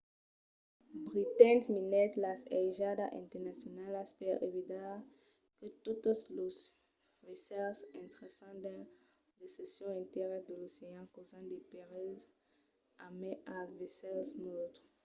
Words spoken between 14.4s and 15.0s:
neutres